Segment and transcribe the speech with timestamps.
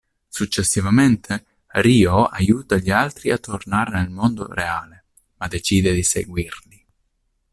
[0.29, 1.45] Successivamente,
[1.75, 5.03] Ryō aiuta gli altri a tornare nel mondo reale,
[5.37, 6.85] ma decide di seguirli.